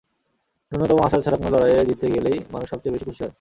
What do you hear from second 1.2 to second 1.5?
ছাড়া কোনো